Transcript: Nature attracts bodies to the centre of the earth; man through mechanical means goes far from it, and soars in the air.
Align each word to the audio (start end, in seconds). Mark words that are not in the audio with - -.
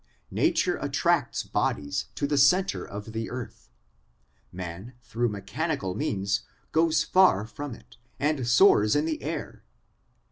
Nature 0.31 0.77
attracts 0.77 1.43
bodies 1.43 2.05
to 2.15 2.25
the 2.25 2.35
centre 2.35 2.83
of 2.83 3.13
the 3.13 3.29
earth; 3.29 3.69
man 4.51 4.93
through 5.03 5.29
mechanical 5.29 5.93
means 5.93 6.41
goes 6.71 7.03
far 7.03 7.45
from 7.45 7.75
it, 7.75 7.97
and 8.19 8.47
soars 8.47 8.95
in 8.95 9.05
the 9.05 9.21
air. 9.21 9.63